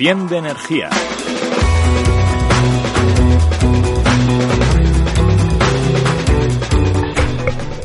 [0.00, 0.88] Enciende energía.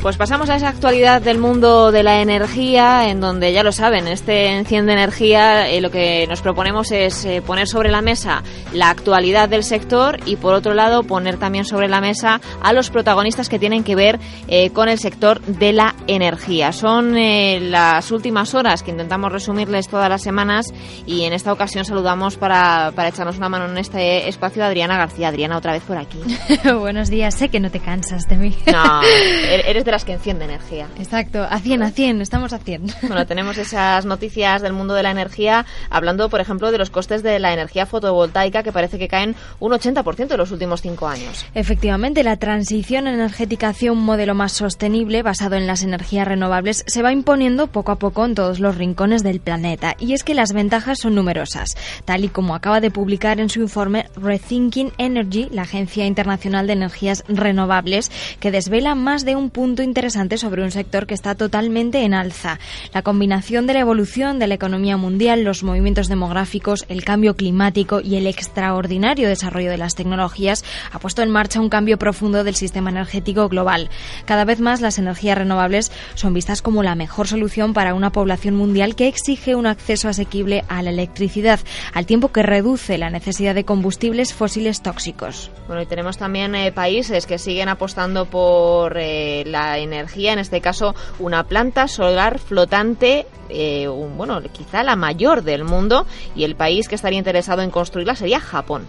[0.06, 4.06] Pues pasamos a esa actualidad del mundo de la energía, en donde ya lo saben,
[4.06, 8.88] este Enciende Energía eh, lo que nos proponemos es eh, poner sobre la mesa la
[8.90, 13.48] actualidad del sector y por otro lado poner también sobre la mesa a los protagonistas
[13.48, 16.72] que tienen que ver eh, con el sector de la energía.
[16.72, 20.72] Son las últimas horas que intentamos resumirles todas las semanas
[21.04, 24.96] y en esta ocasión saludamos para, para echarnos una mano en este espacio a Adriana
[24.98, 25.28] García.
[25.28, 26.20] Adriana, otra vez por aquí.
[26.78, 28.56] Buenos días, sé que no te cansas de mí.
[28.66, 30.88] No, er-, eres de que enciende energía.
[30.98, 32.86] Exacto, a 100, a 100, estamos a 100.
[33.06, 37.22] Bueno, tenemos esas noticias del mundo de la energía, hablando, por ejemplo, de los costes
[37.22, 41.46] de la energía fotovoltaica, que parece que caen un 80% en los últimos cinco años.
[41.54, 47.02] Efectivamente, la transición energética hacia un modelo más sostenible, basado en las energías renovables, se
[47.02, 49.96] va imponiendo poco a poco en todos los rincones del planeta.
[49.98, 53.60] Y es que las ventajas son numerosas, tal y como acaba de publicar en su
[53.60, 59.82] informe Rethinking Energy, la Agencia Internacional de Energías Renovables, que desvela más de un punto
[59.86, 62.58] interesante sobre un sector que está totalmente en alza.
[62.92, 68.00] La combinación de la evolución de la economía mundial, los movimientos demográficos, el cambio climático
[68.00, 72.54] y el extraordinario desarrollo de las tecnologías ha puesto en marcha un cambio profundo del
[72.54, 73.88] sistema energético global.
[74.24, 78.54] Cada vez más las energías renovables son vistas como la mejor solución para una población
[78.54, 81.60] mundial que exige un acceso asequible a la electricidad,
[81.94, 85.50] al tiempo que reduce la necesidad de combustibles fósiles tóxicos.
[85.66, 90.60] Bueno, y tenemos también eh, países que siguen apostando por eh, la energía, en este
[90.60, 96.88] caso una planta solar flotante, eh, bueno, quizá la mayor del mundo, y el país
[96.88, 98.86] que estaría interesado en construirla sería Japón.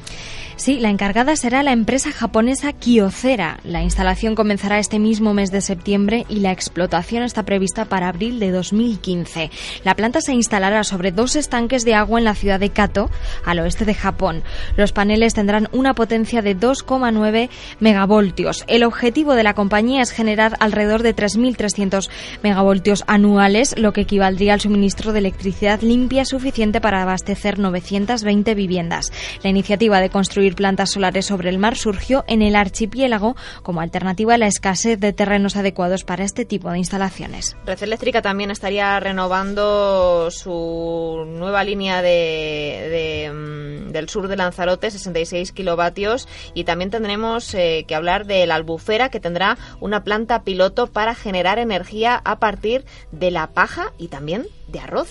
[0.57, 3.59] Sí, la encargada será la empresa japonesa Kyocera.
[3.63, 8.39] La instalación comenzará este mismo mes de septiembre y la explotación está prevista para abril
[8.39, 9.51] de 2015.
[9.83, 13.11] La planta se instalará sobre dos estanques de agua en la ciudad de Kato,
[13.45, 14.41] al oeste de Japón.
[14.75, 17.49] Los paneles tendrán una potencia de 2,9
[17.79, 18.63] megavoltios.
[18.67, 22.09] El objetivo de la compañía es generar alrededor de 3.300
[22.43, 29.11] megavoltios anuales, lo que equivaldría al suministro de electricidad limpia suficiente para abastecer 920 viviendas.
[29.43, 34.35] La iniciativa de construir plantas solares sobre el mar surgió en el archipiélago como alternativa
[34.35, 37.57] a la escasez de terrenos adecuados para este tipo de instalaciones.
[37.65, 45.51] Red Eléctrica también estaría renovando su nueva línea de, mm, del sur de Lanzarote, 66
[45.51, 50.87] kilovatios, y también tendremos eh, que hablar de la albufera, que tendrá una planta piloto
[50.87, 55.07] para generar energía a partir de la paja y también de arroz.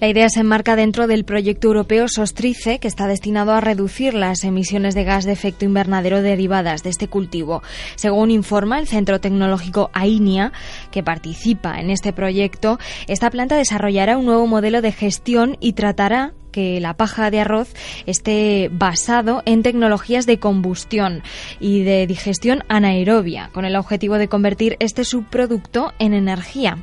[0.00, 4.44] La idea se enmarca dentro del proyecto europeo Sostrice, que está destinado a reducir las
[4.44, 7.62] emisiones de gas de efecto invernadero derivadas de este cultivo.
[7.96, 10.52] Según informa el Centro Tecnológico AINIA,
[10.90, 16.32] que participa en este proyecto, esta planta desarrollará un nuevo modelo de gestión y tratará
[16.50, 17.74] que la paja de arroz
[18.06, 21.22] esté basado en tecnologías de combustión
[21.58, 26.78] y de digestión anaerobia, con el objetivo de convertir este subproducto en energía.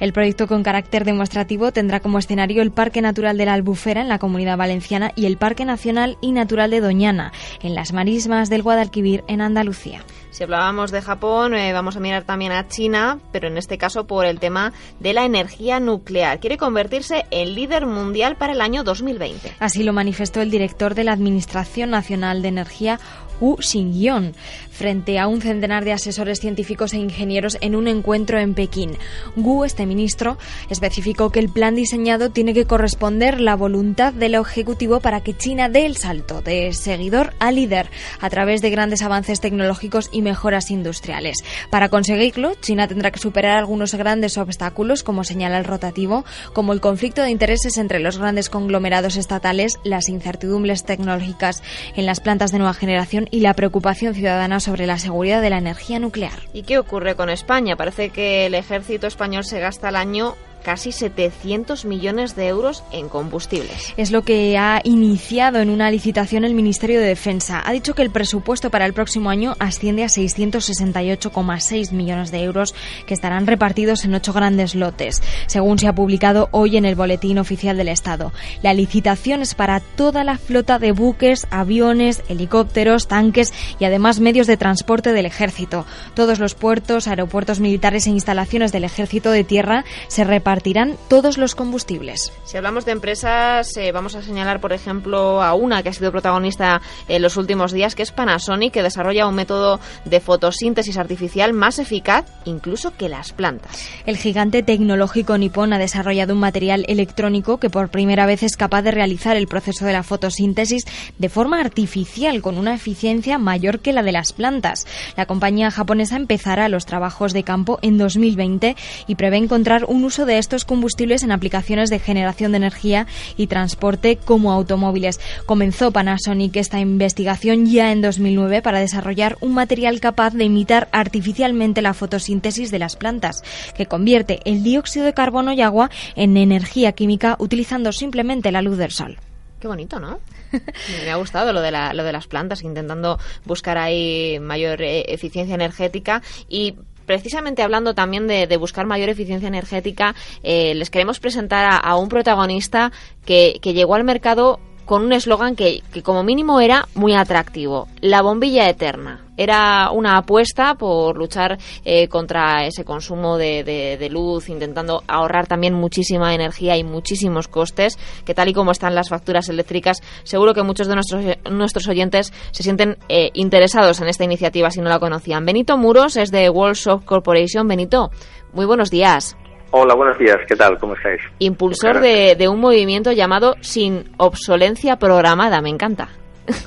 [0.00, 4.08] El proyecto con carácter demostrativo tendrá como escenario el Parque Natural de la Albufera en
[4.08, 8.62] la Comunidad Valenciana y el Parque Nacional y Natural de Doñana en las marismas del
[8.62, 10.04] Guadalquivir en Andalucía.
[10.34, 14.08] Si hablábamos de Japón, eh, vamos a mirar también a China, pero en este caso
[14.08, 16.40] por el tema de la energía nuclear.
[16.40, 19.52] Quiere convertirse en líder mundial para el año 2020.
[19.60, 22.98] Así lo manifestó el director de la Administración Nacional de Energía,
[23.40, 24.32] Wu Xingyong,
[24.70, 28.96] frente a un centenar de asesores científicos e ingenieros en un encuentro en Pekín.
[29.36, 30.38] Wu, este ministro,
[30.70, 35.68] especificó que el plan diseñado tiene que corresponder la voluntad del Ejecutivo para que China
[35.68, 37.88] dé el salto de seguidor a líder
[38.20, 41.38] a través de grandes avances tecnológicos y mejoras industriales.
[41.70, 46.80] Para conseguirlo, China tendrá que superar algunos grandes obstáculos, como señala el rotativo, como el
[46.80, 51.62] conflicto de intereses entre los grandes conglomerados estatales, las incertidumbres tecnológicas
[51.94, 55.58] en las plantas de nueva generación y la preocupación ciudadana sobre la seguridad de la
[55.58, 56.38] energía nuclear.
[56.52, 57.76] ¿Y qué ocurre con España?
[57.76, 63.08] Parece que el ejército español se gasta al año casi 700 millones de euros en
[63.08, 63.92] combustibles.
[63.96, 67.62] Es lo que ha iniciado en una licitación el Ministerio de Defensa.
[67.64, 72.74] Ha dicho que el presupuesto para el próximo año asciende a 668,6 millones de euros
[73.06, 77.38] que estarán repartidos en ocho grandes lotes, según se ha publicado hoy en el Boletín
[77.38, 78.32] Oficial del Estado.
[78.62, 84.46] La licitación es para toda la flota de buques, aviones, helicópteros, tanques y además medios
[84.46, 85.84] de transporte del ejército.
[86.14, 91.36] Todos los puertos, aeropuertos militares e instalaciones del ejército de tierra se reparten compartirán todos
[91.36, 92.32] los combustibles.
[92.44, 96.12] Si hablamos de empresas, eh, vamos a señalar, por ejemplo, a una que ha sido
[96.12, 101.54] protagonista en los últimos días, que es Panasonic, que desarrolla un método de fotosíntesis artificial
[101.54, 103.84] más eficaz incluso que las plantas.
[104.06, 108.82] El gigante tecnológico nipón ha desarrollado un material electrónico que por primera vez es capaz
[108.82, 110.84] de realizar el proceso de la fotosíntesis
[111.18, 114.86] de forma artificial, con una eficiencia mayor que la de las plantas.
[115.16, 118.76] La compañía japonesa empezará los trabajos de campo en 2020
[119.08, 123.06] y prevé encontrar un uso de estos combustibles en aplicaciones de generación de energía
[123.38, 125.18] y transporte como automóviles.
[125.46, 131.80] Comenzó Panasonic esta investigación ya en 2009 para desarrollar un material capaz de imitar artificialmente
[131.80, 133.42] la fotosíntesis de las plantas,
[133.74, 138.76] que convierte el dióxido de carbono y agua en energía química utilizando simplemente la luz
[138.76, 139.16] del sol.
[139.60, 140.20] Qué bonito, ¿no?
[141.04, 146.20] Me ha gustado lo de, las plantas, intentando buscar ahí mayor eh, eficiencia energética
[146.50, 146.74] y
[147.06, 152.92] precisamente hablando también de, buscar mayor eficiencia energética, eh, les queremos presentar a, un protagonista
[153.24, 158.22] que, llegó al mercado con un eslogan que, que, como mínimo era muy atractivo, la
[158.22, 159.20] bombilla eterna.
[159.36, 166.34] Era una apuesta por luchar eh, contra ese consumo de, luz, intentando ahorrar también muchísima
[166.34, 170.86] energía y muchísimos costes, que tal y como están las facturas eléctricas, seguro que muchos
[170.86, 175.44] de nuestros, nuestros oyentes se sienten eh, interesados en esta iniciativa si no la conocían.
[175.44, 177.66] Benito Muros es de World Corporation.
[177.66, 178.10] Benito,
[178.52, 179.36] muy buenos días.
[179.70, 180.36] Hola, buenos días.
[180.46, 180.78] ¿Qué tal?
[180.78, 181.20] ¿Cómo estáis?
[181.38, 185.60] Impulsor de, de un movimiento llamado Sin Obsolencia Programada.
[185.60, 186.08] Me encanta.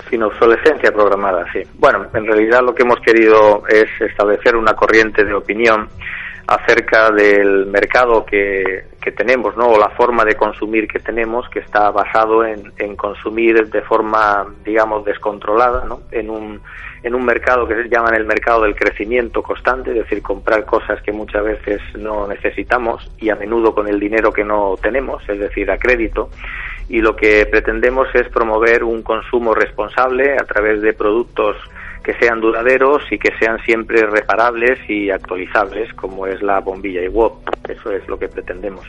[0.09, 1.61] Sin obsolescencia programada, sí.
[1.77, 5.87] Bueno, en realidad lo que hemos querido es establecer una corriente de opinión
[6.47, 9.67] acerca del mercado que, que tenemos, ¿no?
[9.67, 14.47] O la forma de consumir que tenemos, que está basado en, en consumir de forma,
[14.63, 16.01] digamos, descontrolada, ¿no?
[16.11, 16.61] En un,
[17.03, 21.01] en un mercado que se llama el mercado del crecimiento constante, es decir, comprar cosas
[21.01, 25.39] que muchas veces no necesitamos y a menudo con el dinero que no tenemos, es
[25.39, 26.29] decir, a crédito
[26.89, 31.57] y lo que pretendemos es promover un consumo responsable a través de productos
[32.07, 37.49] que sean duraderos y que sean siempre reparables y actualizables, como es la bombilla IWOP.
[37.67, 38.85] Eso es lo que pretendemos.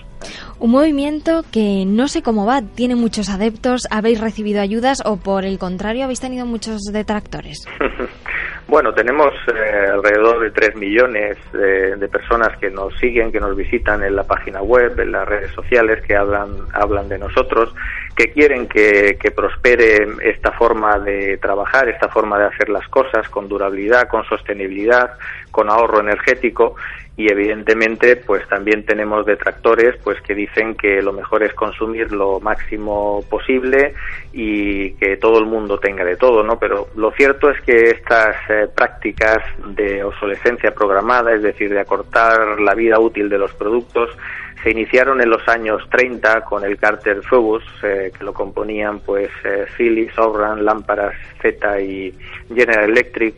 [0.61, 5.44] Un movimiento que no sé cómo va, tiene muchos adeptos, habéis recibido ayudas o por
[5.44, 7.67] el contrario habéis tenido muchos detractores.
[8.69, 14.05] Bueno, tenemos eh, alrededor de 3 millones de, personas que nos siguen, que nos visitan
[14.05, 17.75] en la página web, en las redes sociales, que hablan, hablan de nosotros,
[18.15, 23.26] que quieren que, que prospere esta forma de trabajar, esta forma de hacer las cosas
[23.31, 25.12] con durabilidad, con sostenibilidad,
[25.50, 26.76] con ahorro energético
[27.19, 32.38] y evidentemente pues también tenemos detractores pues que dicen que lo mejor es consumir lo
[32.38, 33.93] máximo posible
[34.32, 38.37] y que todo el mundo tenga de todo no pero lo cierto es que estas
[38.49, 39.43] eh, prácticas
[39.75, 44.11] de obsolescencia programada es decir de acortar la vida útil de los productos
[44.62, 49.31] se iniciaron en los años 30 con el Carter Phobos, eh, que lo componían pues
[49.45, 52.12] eh, Philips, Obran, Lámparas, Z y
[52.52, 53.37] General Electric,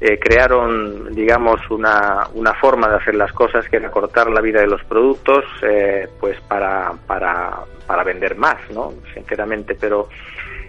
[0.00, 4.60] eh, crearon, digamos, una, una forma de hacer las cosas que era cortar la vida
[4.60, 8.94] de los productos, eh, pues para, para, para vender más, ¿no?
[9.12, 10.08] Sinceramente, pero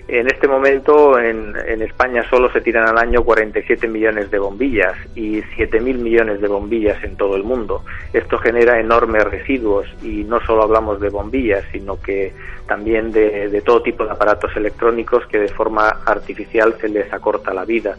[0.10, 4.98] en este momento en, en, España solo se tiran al año 47 millones de bombillas
[5.16, 7.86] y 7.000 millones de bombillas en todo el mundo.
[8.12, 12.34] Esto genera enormes residuos y no solo hablamos de bombillas, sino que
[12.68, 17.54] también de, de todo tipo de aparatos electrónicos que de forma artificial se les acorta
[17.54, 17.98] la vida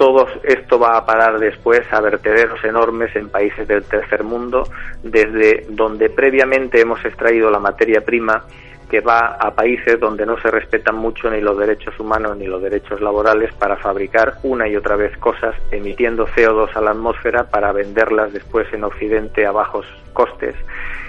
[0.00, 4.66] todo esto va a parar después a vertederos enormes en países del tercer mundo,
[5.02, 8.46] desde donde previamente hemos extraído la materia prima
[8.90, 12.60] que va a países donde no se respetan mucho ni los derechos humanos ni los
[12.60, 17.72] derechos laborales para fabricar una y otra vez cosas emitiendo CO2 a la atmósfera para
[17.72, 20.56] venderlas después en Occidente a bajos costes.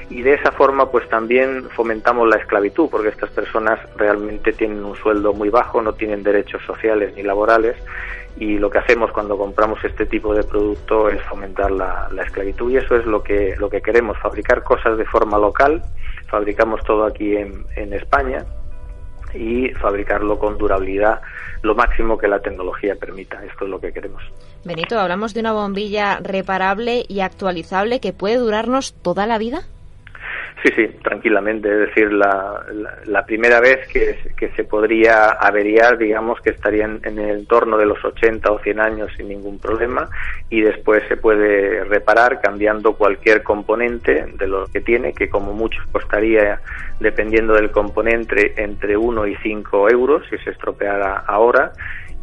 [0.10, 4.96] Y de esa forma pues también fomentamos la esclavitud porque estas personas realmente tienen un
[4.96, 7.76] sueldo muy bajo, no tienen derechos sociales ni laborales
[8.38, 12.72] y lo que hacemos cuando compramos este tipo de producto es fomentar la, esclavitud.
[12.72, 15.82] Y eso es lo que lo que queremos fabricar cosas de forma local
[16.32, 18.46] fabricamos todo aquí en, España
[19.34, 21.22] y fabricarlo con durabilidad
[21.62, 23.44] lo máximo que la tecnología permita.
[23.46, 24.24] Esto es lo que queremos.
[24.64, 29.64] Benito, hablamos de una bombilla reparable y actualizable que puede durarnos toda la vida.
[30.64, 31.72] Sí, sí, tranquilamente.
[31.72, 32.64] Es decir, la,
[33.06, 37.88] la, primera vez que, que, se podría averiar, digamos, que estaría en, el entorno de
[37.88, 40.08] los 80 o 100 años sin ningún problema
[40.52, 45.82] y después se puede reparar cambiando cualquier componente de lo que tiene, que como mucho
[45.92, 46.62] costaría,
[47.00, 51.72] dependiendo del componente, entre 1 y 5 euros si se estropeara ahora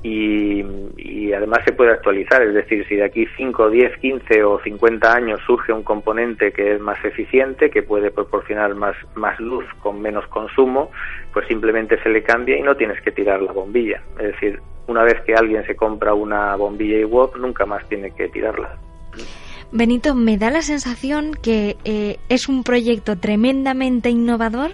[0.02, 5.12] y, además se puede actualizar, es decir, si de aquí 5, 10, 15 o 50
[5.12, 10.00] años surge un componente que es más eficiente, que puede proporcionar más, más luz con
[10.00, 10.90] menos consumo,
[11.32, 14.02] pues simplemente se le cambia y no tienes que tirar la bombilla.
[14.18, 18.28] Es decir, una vez que alguien se compra una bombilla IWOP, nunca más tiene que
[18.28, 18.76] tirarla.
[19.70, 24.72] Benito, me da la sensación que eh, es un proyecto tremendamente innovador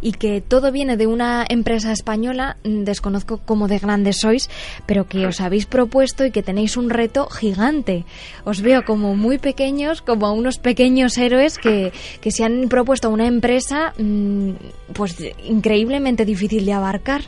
[0.00, 4.50] y que todo viene de una empresa española, mm, desconozco cómo de grandes sois,
[4.84, 8.04] pero que os habéis propuesto y que tenéis un reto gigante.
[8.44, 13.28] Os veo como muy pequeños, como unos pequeños héroes que, que se han propuesto una
[13.28, 14.50] empresa mm,
[14.92, 17.22] pues increíblemente difícil de abarcar.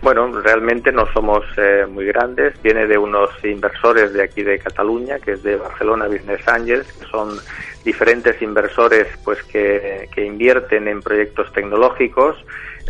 [0.00, 2.60] Bueno, realmente no somos eh, muy grandes.
[2.62, 7.06] Viene de unos inversores de aquí de Cataluña, que es de Barcelona Business Angels, que
[7.06, 7.38] son
[7.84, 12.36] diferentes inversores pues que, que invierten en proyectos tecnológicos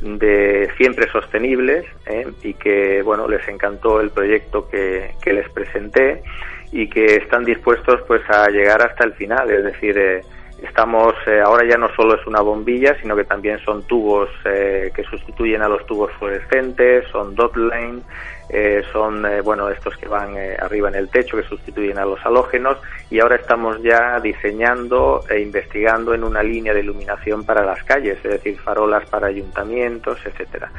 [0.02, 2.26] de siempre sostenibles ¿eh?
[2.42, 6.22] y que bueno les encantó el proyecto que, que, les presenté
[6.72, 10.20] y que están dispuestos pues a llegar hasta el final, es decir eh,
[10.62, 14.90] Estamos, eh, ahora ya no solo es una bombilla, sino que también son tubos eh,
[14.92, 18.00] que sustituyen a los tubos fluorescentes, son dot line,
[18.50, 22.78] eh, son, bueno, estos que van arriba en el techo que sustituyen a los halógenos.
[23.08, 28.18] Y ahora estamos ya diseñando e investigando en una línea de iluminación para las calles,
[28.24, 30.72] es decir, farolas para ayuntamientos, etcétera.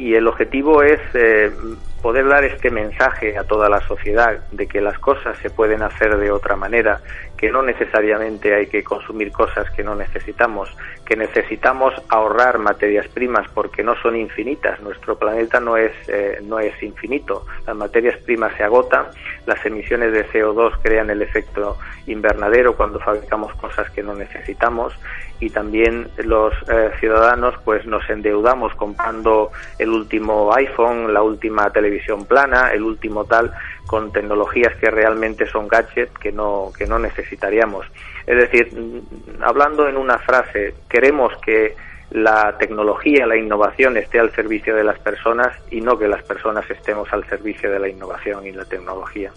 [0.00, 1.52] Y el objetivo es eh,
[2.00, 6.16] poder dar este mensaje a toda la sociedad de que las cosas se pueden hacer
[6.16, 7.02] de otra manera,
[7.40, 10.68] que no necesariamente hay que consumir cosas que no necesitamos,
[11.06, 14.78] que necesitamos ahorrar materias primas porque no son infinitas.
[14.82, 17.46] Nuestro planeta no es eh, no es infinito.
[17.66, 19.06] Las materias primas se agotan,
[19.46, 24.92] las emisiones de CO2 crean el efecto invernadero cuando fabricamos cosas que no necesitamos
[25.40, 32.26] y también los eh, ciudadanos pues nos endeudamos comprando el último iPhone, la última televisión
[32.26, 33.50] plana, el último tal
[33.90, 37.84] con tecnologías que realmente son gadgets que no que no necesitaríamos.
[38.24, 39.02] Es decir,
[39.40, 41.74] hablando en una frase, queremos que
[42.12, 46.70] la tecnología, la innovación esté al servicio de las personas y no que las personas
[46.70, 49.32] estemos al servicio de la innovación y la tecnología.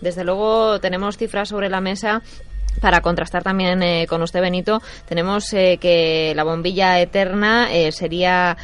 [0.00, 2.22] Desde luego tenemos cifras sobre la mesa
[2.80, 8.56] para contrastar también eh, con usted, Benito, tenemos eh, que la bombilla eterna eh, sería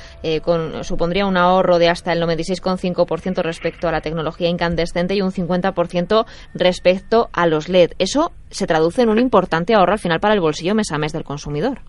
[0.43, 5.33] con, supondría un ahorro de hasta el 96,5% respecto a la tecnología incandescente y un
[5.33, 7.93] 50% respecto a los LED.
[7.99, 11.13] Eso se traduce en un importante ahorro al final para el bolsillo mes a mes
[11.13, 11.81] del consumidor.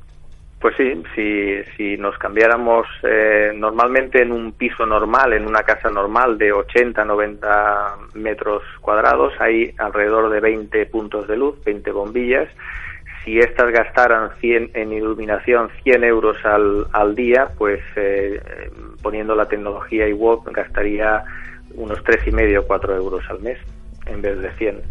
[0.64, 5.90] Pues sí, si, si nos cambiáramos eh, normalmente en un piso normal, en una casa
[5.90, 12.48] normal de 80, 90 metros cuadrados, hay alrededor de 20 puntos de luz, 20 bombillas.
[13.26, 18.40] Si estas gastaran 100 en iluminación 100 euros al, al día, pues eh,
[19.02, 21.26] poniendo la tecnología iWOP gastaría
[21.76, 23.60] unos tres y medio, 4 euros al mes
[24.06, 24.82] en vez de 100.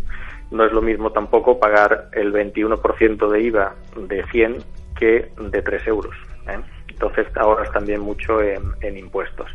[0.51, 6.15] No es lo mismo tampoco pagar el 21% de IVA de 100 de 3 euros.
[6.49, 6.59] ¿eh?
[6.89, 9.49] Entonces ahorras también mucho en, impuestos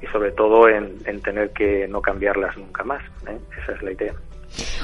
[0.00, 3.02] y sobre todo en, tener que no cambiarlas nunca más.
[3.26, 3.38] ¿eh?
[3.62, 4.14] Esa es la idea.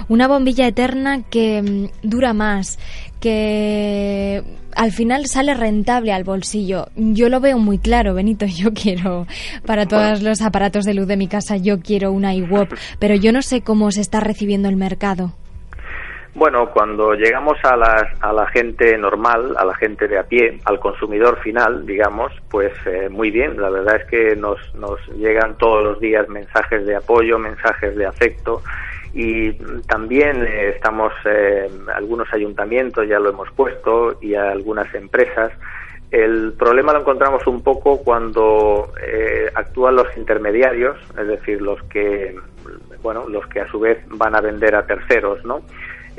[0.09, 2.79] Una bombilla eterna que mm, dura más,
[3.21, 4.43] que
[4.75, 6.89] al final sale rentable al bolsillo.
[6.97, 8.47] Yo lo veo muy claro, Benito.
[8.49, 9.27] Yo quiero,
[9.67, 13.33] para todos los aparatos de luz de mi casa, yo quiero una iWOP, pero yo
[13.33, 15.35] no sé cómo se está recibiendo el mercado.
[16.39, 20.61] Bueno, cuando llegamos a la, a la gente normal, a la gente de a pie,
[20.67, 23.61] al consumidor final, digamos, pues eh, muy bien.
[23.61, 28.07] La verdad es que nos, nos llegan todos los días mensajes de apoyo, mensajes de
[28.07, 28.63] afecto
[29.13, 29.53] y
[29.89, 35.51] también eh, estamos, eh, algunos ayuntamientos ya lo hemos puesto y algunas empresas.
[36.13, 38.93] El problema lo encontramos un poco cuando
[39.57, 42.37] actúan los intermediarios, es decir, los que,
[43.03, 45.63] bueno, los que a su vez van a vender a terceros, ¿no?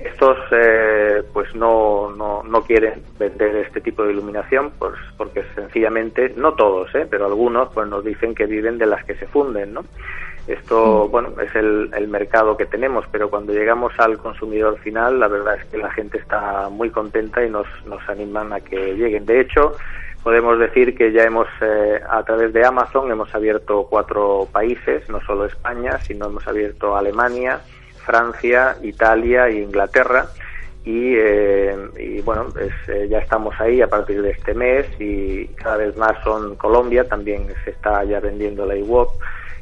[0.06, 6.34] Estos eh, pues no, no, no, quieren vender este tipo de iluminación pues porque sencillamente,
[6.36, 7.08] no todos, ¿eh?
[7.10, 9.74] pero algunos pues nos dicen que viven de las que se funden.
[9.74, 9.86] ¿no?
[10.48, 11.12] Esto mm.
[11.12, 15.56] bueno es el, el mercado que tenemos, pero cuando llegamos al consumidor final la verdad
[15.56, 19.26] es que la gente está muy contenta y nos, nos animan a que lleguen.
[19.26, 19.74] De hecho,
[20.24, 25.22] podemos decir que ya hemos, eh, a través de Amazon, hemos abierto cuatro países, no
[25.22, 27.62] solo España, sino hemos abierto Alemania,
[28.06, 30.28] Francia, Italia e Inglaterra.
[30.86, 32.72] Y, eh, bueno, pues,
[33.10, 37.48] ya estamos ahí a partir de este mes y cada vez más son Colombia, también
[37.64, 39.10] se está ya vendiendo la iWop.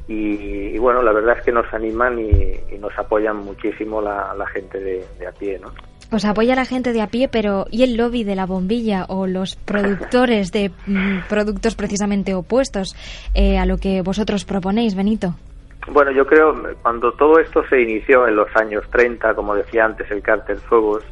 [0.07, 5.27] Y, bueno, la verdad es que nos animan y, nos apoyan muchísimo la, gente de,
[5.27, 5.73] a pie, ¿no?
[6.09, 9.27] Os apoya la gente de a pie, pero ¿y el lobby de la bombilla o
[9.27, 12.95] los productores de mm, productos precisamente opuestos
[13.33, 15.35] eh, a lo que vosotros proponéis, Benito?
[15.91, 20.09] Bueno, yo creo cuando todo esto se inició en los años 30, como decía antes
[20.11, 21.03] el cártel Fuegos,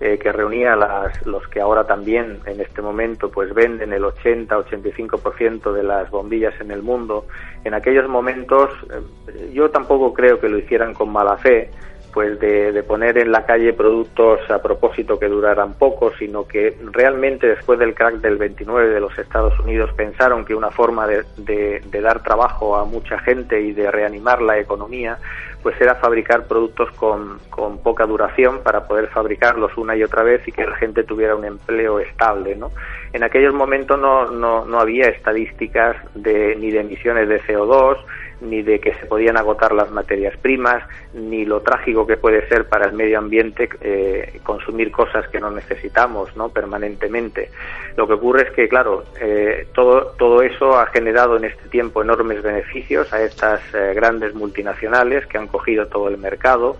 [0.00, 5.72] eh, que reunía las, los que ahora también en este momento pues venden el 80-85%
[5.72, 7.26] de las bombillas en el mundo,
[7.64, 11.70] en aquellos momentos eh, yo tampoco creo que lo hicieran con mala fe,
[12.14, 17.48] pues de, poner en la calle productos a propósito que duraran poco, sino que realmente
[17.48, 22.00] después del crack del 29 de los Estados Unidos pensaron que una forma de, de
[22.00, 25.18] dar trabajo a mucha gente y de reanimar la economía
[25.64, 30.46] pues era fabricar productos con, con, poca duración para poder fabricarlos una y otra vez
[30.46, 32.70] y que la gente tuviera un empleo estable, ¿no?
[33.14, 37.96] En aquellos momentos no, no, no había estadísticas de, ni de emisiones de CO2,
[38.44, 40.82] ni de que se podían agotar las materias primas,
[41.12, 45.50] ni lo trágico que puede ser para el medio ambiente eh, consumir cosas que no
[45.50, 46.50] necesitamos ¿no?
[46.50, 47.50] permanentemente.
[47.96, 52.02] Lo que ocurre es que, claro, eh, todo, todo eso ha generado en este tiempo
[52.02, 56.76] enormes beneficios a estas eh, grandes multinacionales que han cogido todo el mercado.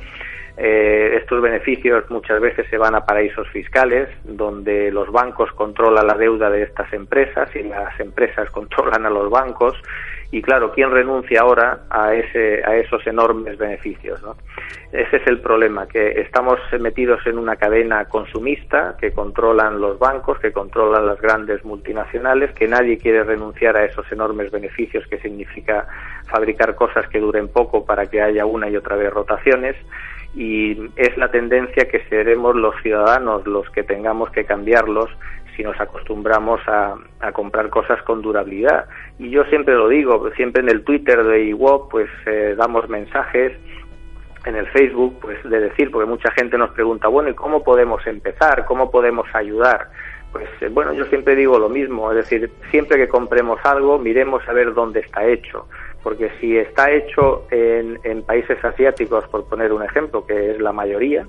[0.56, 6.48] estos beneficios muchas veces se van a paraísos fiscales, donde los bancos controlan la deuda
[6.48, 9.74] de estas empresas y las empresas controlan a los bancos
[10.34, 14.20] y claro, ¿quién renuncia ahora a, ese, a esos enormes beneficios?
[14.20, 14.34] ¿no?
[14.90, 20.40] Ese es el problema, que estamos metidos en una cadena consumista que controlan los bancos,
[20.40, 25.86] que controlan las grandes multinacionales, que nadie quiere renunciar a esos enormes beneficios que significa
[26.26, 29.76] fabricar cosas que duren poco para que haya una y otra vez rotaciones
[30.34, 35.10] y es la tendencia que seremos los ciudadanos los que tengamos que cambiarlos
[35.56, 36.96] si nos acostumbramos a,
[37.32, 38.86] comprar cosas con durabilidad.
[39.18, 43.52] Y yo siempre lo digo, siempre en el Twitter de IWOP pues eh, damos mensajes,
[44.44, 48.06] en el Facebook pues de decir, porque mucha gente nos pregunta, bueno, ¿y cómo podemos
[48.06, 48.64] empezar?
[48.66, 49.88] ¿Cómo podemos ayudar?
[50.32, 54.46] Pues eh, bueno, yo siempre digo lo mismo, es decir, siempre que compremos algo, miremos
[54.48, 55.66] a ver dónde está hecho
[56.04, 61.26] porque si está hecho en, países asiáticos, por poner un ejemplo, que es la mayoría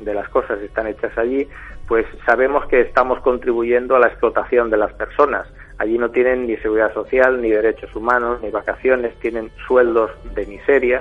[0.00, 1.48] de, las cosas están hechas allí,
[1.88, 5.48] pues sabemos que estamos contribuyendo a la explotación de las personas.
[5.78, 11.00] Allí no tienen ni seguridad social, ni derechos humanos, ni vacaciones, tienen sueldos de miseria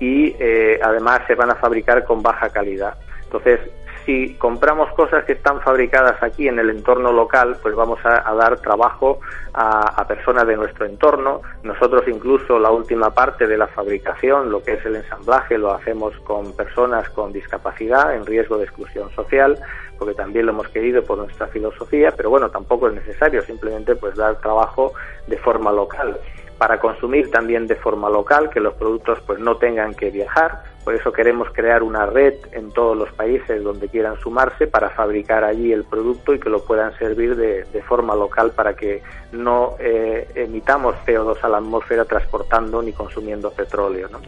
[0.00, 2.94] y eh, además se van a fabricar con baja calidad.
[3.22, 3.60] Entonces,
[4.04, 8.58] si compramos cosas que están fabricadas aquí en el entorno local, pues vamos a, dar
[8.60, 9.20] trabajo
[9.52, 11.42] a, personas de nuestro entorno.
[11.62, 16.14] Nosotros incluso la última parte de la fabricación, lo que es el ensamblaje, lo hacemos
[16.20, 19.58] con personas con discapacidad en riesgo de exclusión social,
[19.98, 24.16] porque también lo hemos querido por nuestra filosofía, pero bueno, tampoco es necesario, simplemente pues
[24.16, 24.92] dar trabajo
[25.26, 26.18] de forma local
[26.60, 30.62] para consumir también de forma local, que los productos pues no tengan que viajar.
[30.84, 35.44] Por eso queremos crear una red en todos los países donde quieran sumarse para fabricar
[35.44, 40.28] allí el producto y que lo puedan servir de, forma local para que no eh,
[40.34, 44.08] emitamos CO2 a la atmósfera transportando ni consumiendo petróleo.
[44.10, 44.20] ¿no?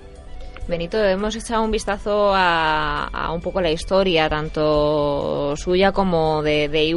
[0.68, 6.92] Benito, hemos echado un vistazo a, un poco la historia, tanto suya como de, de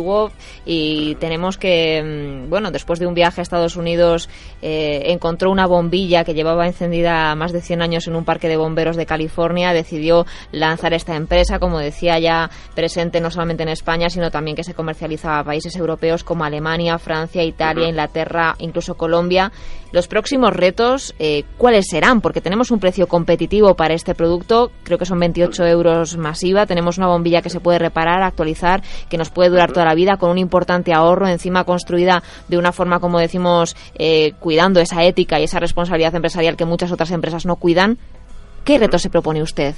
[0.65, 4.29] y tenemos que, mm, bueno, después de un viaje a Estados Unidos,
[4.61, 8.57] eh, encontró una bombilla que llevaba encendida más de 100 años en un parque de
[8.57, 14.09] bomberos de California, decidió lanzar esta empresa, como decía ya, presente no solamente en España,
[14.11, 19.51] sino también que se comercializa a países europeos como Alemania, Francia, Italia, Inglaterra, incluso Colombia.
[19.91, 22.19] Los próximos retos, eh, ¿cuáles serán?
[22.19, 24.71] Porque tenemos un precio competitivo para este producto.
[24.83, 26.65] Creo que son 28 euros masiva.
[26.65, 30.17] Tenemos una bombilla que se puede reparar, actualizar, que nos puede durar toda la vida
[30.17, 35.39] con un importante ahorro, encima construida de una forma, como decimos, eh, cuidando esa ética
[35.39, 37.97] y esa responsabilidad empresarial que muchas otras empresas no cuidan.
[38.65, 39.73] ¿Qué reto se propone usted?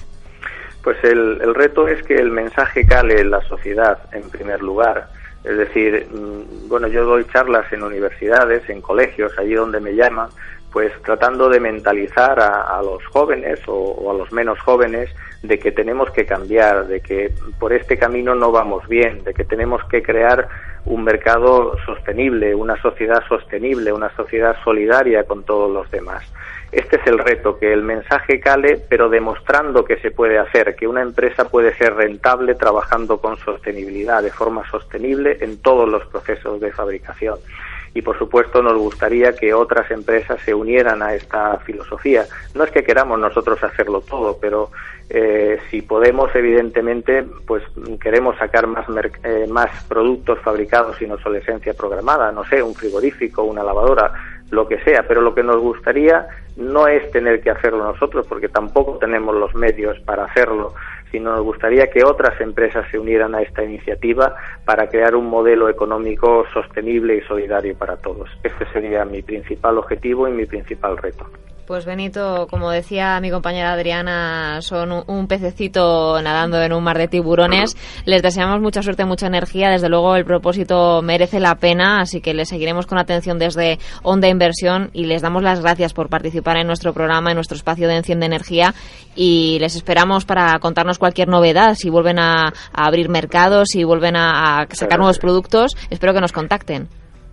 [0.84, 5.10] Pues el, el reto es que el mensaje cale en la sociedad, en primer lugar.
[5.44, 10.30] Es decir, mm, bueno, yo doy charlas en universidades, en colegios, allí donde me llaman,
[10.78, 15.10] pues tratando de mentalizar a, los jóvenes o, a los menos jóvenes
[15.42, 19.44] de que tenemos que cambiar, de que por este camino no vamos bien, de que
[19.44, 20.48] tenemos que crear
[20.86, 26.24] un mercado sostenible, una sociedad sostenible, una sociedad solidaria con todos los demás.
[26.72, 30.88] este es el reto, que el mensaje cale, pero demostrando que se puede hacer, que
[30.88, 36.62] una empresa puede ser rentable trabajando con sostenibilidad, de forma sostenible en todos los procesos
[36.62, 37.40] de fabricación
[37.98, 42.28] y por supuesto nos gustaría que otras empresas se unieran a esta filosofía.
[42.54, 44.70] No es que queramos nosotros hacerlo todo, pero
[45.10, 47.64] eh, si podemos, evidentemente, pues
[48.00, 48.86] queremos sacar más,
[49.24, 54.14] eh, más productos fabricados sin obsolescencia programada, no sé, un frigorífico, una lavadora,
[54.52, 58.50] lo que sea, pero lo que nos gustaría no es tener que hacerlo nosotros, porque
[58.50, 60.74] tampoco tenemos los medios para hacerlo,
[61.12, 65.70] sino nos gustaría que otras empresas se unieran a esta iniciativa para crear un modelo
[65.70, 68.30] económico sostenible y solidario para todos.
[68.44, 71.28] Este sería mi principal objetivo y mi principal reto.
[71.68, 77.10] Pues Benito, como decía mi compañera Adriana, son un pececito nadando en un mar de
[77.10, 77.76] tiburones.
[78.06, 79.70] Les deseamos mucha suerte, mucha energía.
[79.70, 84.30] Desde luego el propósito merece la pena, así que les seguiremos con atención desde Onda
[84.30, 87.98] Inversión y les damos las gracias por participar en nuestro programa, en nuestro espacio de
[87.98, 88.74] Enciende Energía
[89.14, 94.66] y les esperamos para contarnos cualquier novedad, si vuelven a, abrir mercados, si vuelven a
[94.72, 95.76] sacar nuevos productos.
[95.90, 96.88] Espero que nos contacten.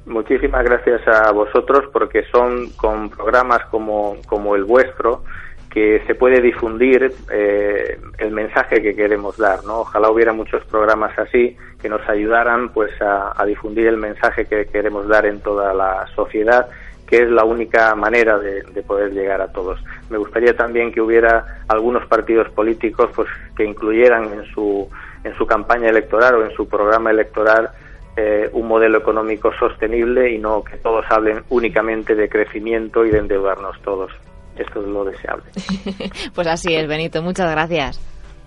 [0.06, 5.24] Muchísimas gracias a vosotros porque son con programas como, como el vuestro
[5.70, 9.80] que se puede difundir eh, el mensaje que queremos dar, ¿no?
[9.80, 15.08] Ojalá hubiera muchos programas así que nos ayudaran pues a, difundir el mensaje que queremos
[15.08, 16.68] dar en toda la sociedad
[17.06, 19.78] que es la única manera de, de, poder llegar a todos.
[20.08, 24.88] Me gustaría también que hubiera algunos partidos políticos pues que incluyeran en su
[25.24, 27.70] en su campaña electoral o en su programa electoral
[28.16, 33.18] eh, un modelo económico sostenible y no que todos hablen únicamente de crecimiento y de
[33.18, 34.12] endeudarnos todos.
[34.56, 35.50] Esto es lo deseable.
[36.34, 37.22] pues así es, Benito.
[37.22, 38.00] Muchas gracias.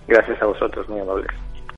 [0.06, 1.30] Gracias a vosotros, muy amables.